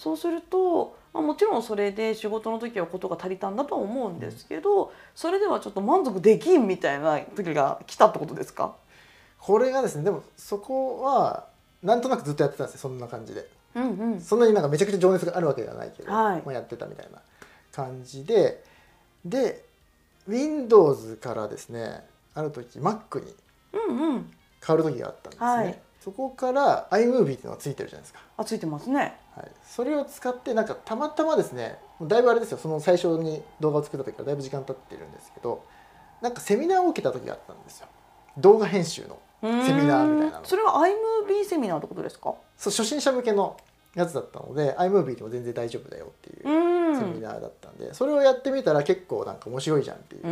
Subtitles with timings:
[0.00, 8.74] そうすると、まあ、もちろんそれで仕事の時はことが足りたんだとは思うんですけど、それではちょっと満足できんみたいな時が来たってことですか？
[9.38, 11.48] これがですねでもそこは
[11.82, 13.46] なんとなくずっとやってたんですよそんな感じで。
[13.74, 14.20] うんうん。
[14.22, 16.42] そんなになんかめちゃくちゃ情熱があるわけではないけど、はい。
[16.46, 17.20] まあ、やってたみたいな
[17.70, 18.64] 感じで。
[19.22, 19.62] で
[20.26, 23.34] Windows からですねある時 Mac に
[23.74, 24.32] うんうん。
[24.66, 29.18] 変わる時があったんですね、はいそこから iMovie っていうのがついてるじゃないですか、あついてますね。
[29.36, 32.58] はい、それを使ってなんかたまたまですねだいぶあれですよ。
[32.58, 35.64] その最初に動画を作った時からだいぶ時間経ってるんですけど
[36.22, 37.86] なんかセミナーを受けた時があったんですよ。
[38.38, 40.44] 動画編集のセミナーみたいなの。
[40.44, 42.34] それは iMovie セミナーってことですか？
[42.56, 43.56] そう初心者向けの
[43.94, 46.80] やつだったので iMovie でも全然大丈夫だよっていううん。
[46.98, 50.24] セミナーだったんで、それをやってみたら結構なんか面白いじゃんっていう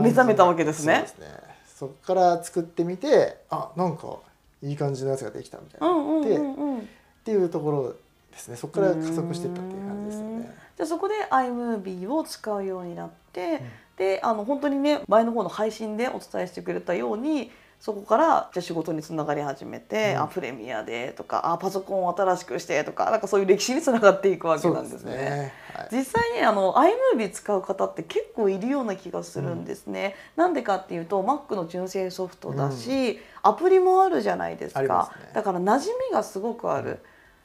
[0.00, 0.94] 目覚めたわけですね。
[0.94, 1.26] そうですね。
[1.66, 4.16] そこから作ってみてあなんか
[4.62, 7.94] いい感じのやつができたみたいな、うんうんでっていうところ
[8.32, 8.56] ですね。
[8.56, 10.54] そこから加速していったっていう感じですよね。
[10.78, 13.60] でそこで iMovie を使うようになって、
[13.98, 20.22] であの本当にね前の方の配信でお伝えしてくれたようにそこからじゃあ仕事につながり始めて、うん。
[20.22, 25.52] あプレミアでとかあパソコンを新しくしてとかなんかそういう歴史につながっていくわけなんですね。
[25.74, 25.88] はい。
[25.92, 30.16] 実際にあの iMovie 使う方って結構いるような気がするんですね。
[30.36, 35.12] なんでかっていうと Mac の純正ソフトだし、アプリもあるじゃないですか。
[35.14, 35.30] すね。
[35.34, 36.98] だから馴染みがすごくある、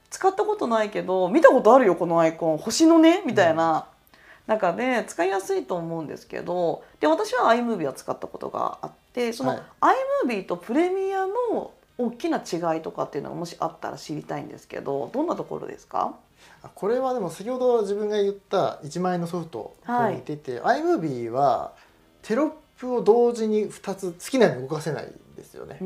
[0.09, 2.57] 使ったことないけど見たことあるよこのアイコン。
[2.57, 3.85] 星のねみたいな
[4.47, 9.61] 中で使いやすいと思うんですけどで私は iMovie は使ったことがあってそのはい。
[10.27, 16.15] iMovie とプレミアの大きな違いとかっていうのがもしあったら知りたいんですけどどんなところですか？
[16.61, 21.71] あこれはでも先ほど自分が言った1万円のソフトと似てて、iMovie は
[22.21, 25.77] テロップを同時に2つ好きなように動かせないんですよね。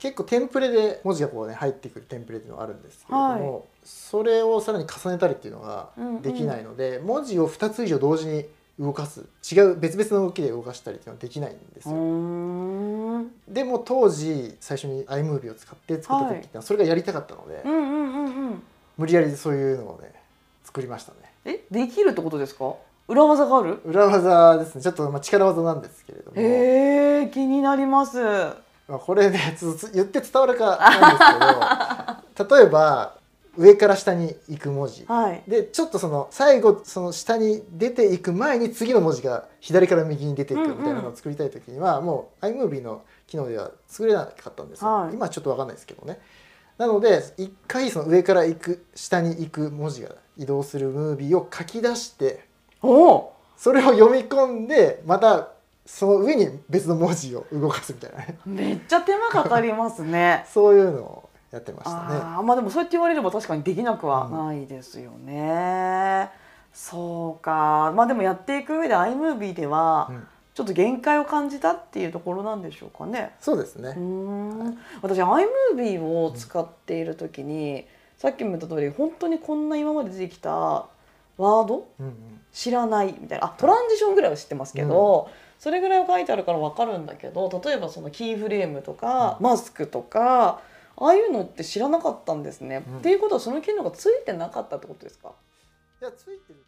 [0.00, 5.90] うーん結構テンプレで文字がこうね入ってくるテンプレっていうのがあるんですけれども、それをさらに重ねたりっていうのが
[6.22, 8.46] できないので、文字を2つ以上同時に
[8.78, 11.98] 動かす違う別々の動きで動かしたりっていうのはできないんですうよ。
[11.98, 13.30] ーん。
[13.46, 18.62] でも当時最初に iMovie を使って作った時ってそれがやりたかったので、うんうんうんうん。
[18.96, 20.12] 無理やりそういうのをね
[20.64, 21.18] 作りましたね。
[21.44, 22.72] えできるってことですか？
[23.08, 23.80] 裏技がある？
[23.84, 24.82] 裏技ですね。
[24.82, 28.18] ちょっとまあ力技なんですけれども、へえ気になります。
[28.22, 28.56] まあ、
[28.98, 33.20] これねつつ言って伝わるかなんですけど例えば
[33.56, 35.04] 上から下に行く文字。
[35.06, 35.42] はい。
[35.46, 45.14] でちょっとその最後その下に出ていく前に次の文字が左から右に出ていくみたいなのを作りたい時には、もう iMovie の機能では作れなかったんですよ、はい。
[45.14, 46.20] 今はちょっと分かんないですけどね。
[46.78, 52.44] なので一回その上から行く下に行く文字が移動するムービーを書き出して
[52.80, 55.48] それを読み込んでまた
[55.86, 58.38] その上に別の文字を動かすみたいなね。
[58.46, 60.44] めっちゃ手間かかりますね。
[60.52, 61.96] そういうのをやってましたね。
[62.22, 66.30] あーまあでもそうやって言われれば確かにできなくはないですよね、
[66.72, 67.92] そうか。
[67.96, 70.26] まあでもやっていく上で iMovie ではうん。
[70.52, 73.34] ちょっと限界を感じたっていうところなんでしょうかね。
[73.40, 73.90] そうですね。
[73.90, 73.98] うー。
[73.98, 74.78] ん。
[75.00, 77.86] 私 iMovie を使っている時に、
[78.18, 83.46] さっきも言った通り本当にこんな今まで出てきたワードうんうん知らないみたいな。
[83.46, 90.60] あトランジションぐらいは知ってますけど、それぐらいは書いてあるから分かるんだけど例えばそのキーフレームとか、マスクとか
[90.96, 92.84] ああいうのって知らなかったんですね。
[92.86, 92.98] うん。
[92.98, 95.32] っていうことはその機能がついてなかったってことですか？
[96.00, 96.64] いやついてる